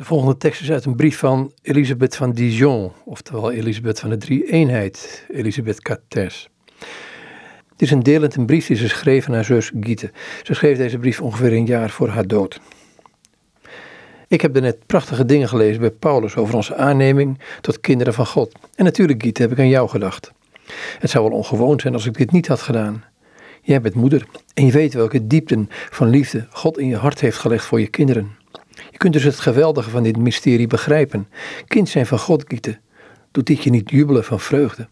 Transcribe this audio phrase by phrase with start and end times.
[0.00, 4.16] De volgende tekst is uit een brief van Elisabeth van Dijon, oftewel Elisabeth van de
[4.16, 6.48] Drie-eenheid, Elisabeth Cates.
[7.68, 10.10] Het is een deel uit een brief die ze schreef aan haar zus Giete.
[10.42, 12.60] Ze schreef deze brief ongeveer een jaar voor haar dood.
[14.28, 18.52] Ik heb net prachtige dingen gelezen bij Paulus over onze aanneming tot kinderen van God.
[18.74, 20.32] En natuurlijk, Giete, heb ik aan jou gedacht.
[20.98, 23.04] Het zou wel ongewoon zijn als ik dit niet had gedaan.
[23.62, 27.38] Jij bent moeder en je weet welke diepten van liefde God in je hart heeft
[27.38, 28.39] gelegd voor je kinderen.
[29.00, 31.28] Kunt dus het geweldige van dit mysterie begrijpen.
[31.66, 32.78] Kind zijn van God, Giete.
[33.30, 34.88] Doet dit je niet jubelen van vreugde?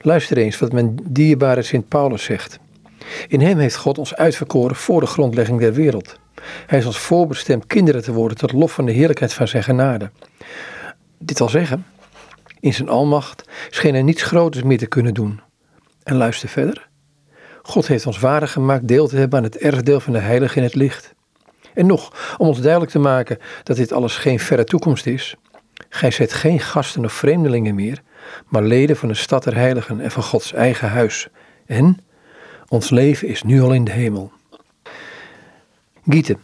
[0.00, 2.58] Luister eens wat mijn dierbare Sint Paulus zegt.
[3.28, 6.18] In hem heeft God ons uitverkoren voor de grondlegging der wereld.
[6.66, 10.10] Hij is ons voorbestemd kinderen te worden tot lof van de heerlijkheid van zijn genade.
[11.18, 11.86] Dit wil zeggen,
[12.60, 15.40] in zijn almacht scheen hij niets groters meer te kunnen doen.
[16.02, 16.88] En luister verder.
[17.62, 20.62] God heeft ons waardig gemaakt deel te hebben aan het erfdeel van de heilige in
[20.62, 21.14] het licht.
[21.74, 25.34] En nog, om ons duidelijk te maken dat dit alles geen verre toekomst is.
[25.88, 28.02] Gij zijt geen gasten of vreemdelingen meer,
[28.48, 31.28] maar leden van de stad der heiligen en van Gods eigen huis.
[31.66, 31.98] En
[32.68, 34.32] ons leven is nu al in de hemel.
[36.08, 36.38] Gieten,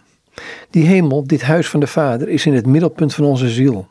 [0.70, 3.88] die hemel, dit huis van de Vader, is in het middelpunt van onze ziel.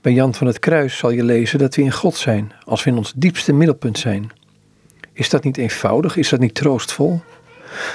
[0.00, 2.90] Bij Jan van het Kruis zal je lezen dat we in God zijn, als we
[2.90, 4.30] in ons diepste middelpunt zijn.
[5.12, 6.16] Is dat niet eenvoudig?
[6.16, 7.20] Is dat niet troostvol?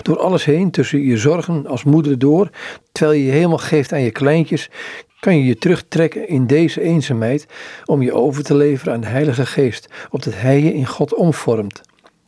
[0.02, 2.50] Door alles heen, tussen je zorgen als moeder door,
[2.92, 4.70] terwijl je je helemaal geeft aan je kleintjes,
[5.20, 7.46] kan je je terugtrekken in deze eenzaamheid
[7.86, 11.82] om je over te leveren aan de Heilige Geest, opdat Hij je in God omvormt.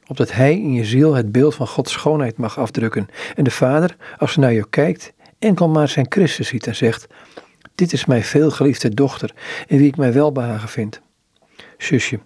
[0.07, 3.07] Opdat Hij in je ziel het beeld van Gods schoonheid mag afdrukken.
[3.35, 7.07] En de Vader, als hij naar je kijkt, enkel maar zijn Christus ziet en zegt:
[7.75, 9.33] Dit is mijn veelgeliefde dochter,
[9.67, 11.01] in wie ik mij welbehagen vind.
[11.77, 12.19] Zusje,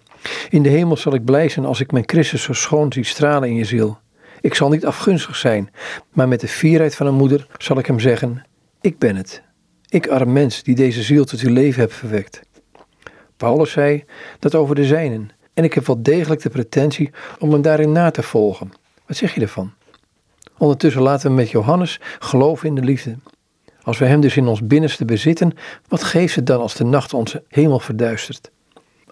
[0.48, 3.48] in de hemel zal ik blij zijn als ik mijn Christus zo schoon zie stralen
[3.48, 3.98] in je ziel.
[4.44, 5.70] Ik zal niet afgunstig zijn,
[6.12, 8.44] maar met de fierheid van een moeder zal ik hem zeggen:
[8.80, 9.42] Ik ben het.
[9.88, 12.40] Ik arm mens die deze ziel tot uw leven heb verwekt.
[13.36, 14.04] Paulus zei
[14.38, 18.10] dat over de zijnen, en ik heb wel degelijk de pretentie om hem daarin na
[18.10, 18.72] te volgen.
[19.06, 19.72] Wat zeg je ervan?
[20.58, 23.16] Ondertussen laten we met Johannes geloven in de liefde.
[23.82, 25.52] Als we hem dus in ons binnenste bezitten,
[25.88, 28.50] wat geeft het dan als de nacht onze hemel verduistert?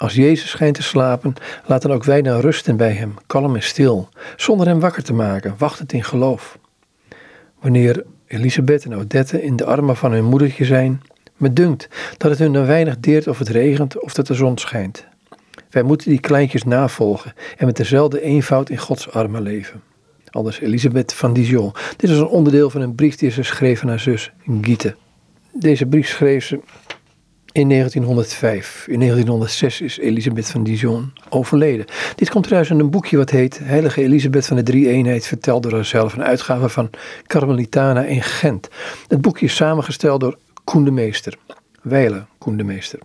[0.03, 1.35] Als Jezus schijnt te slapen,
[1.67, 5.55] laten ook wij dan rusten bij hem, kalm en stil, zonder hem wakker te maken,
[5.59, 6.59] wachtend in geloof.
[7.61, 11.03] Wanneer Elisabeth en Odette in de armen van hun moedertje zijn,
[11.37, 14.59] me dunkt dat het hun dan weinig deert of het regent of dat de zon
[14.59, 15.07] schijnt.
[15.71, 19.83] Wij moeten die kleintjes navolgen en met dezelfde eenvoud in Gods armen leven.
[20.31, 21.73] Anders Elisabeth van Dijon.
[21.97, 24.97] Dit is een onderdeel van een brief die ze schreef aan haar zus Giete.
[25.53, 26.61] Deze brief schreef ze
[27.53, 28.85] in 1905.
[28.89, 31.87] In 1906 is Elisabeth van Dijon overleden.
[32.15, 35.63] Dit komt trouwens in een boekje wat heet Heilige Elisabeth van de Drie Eenheid, verteld
[35.63, 36.15] door haarzelf.
[36.15, 36.91] Een uitgave van
[37.27, 38.69] Carmelitana in Gent.
[39.09, 41.39] Het boekje is samengesteld door Koen de Meester.
[42.39, 42.99] Koen de Meester.